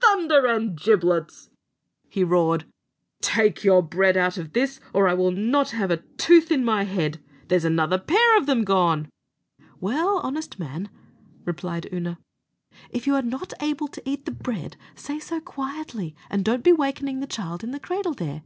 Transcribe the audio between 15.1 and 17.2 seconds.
so quietly, and don't be wakening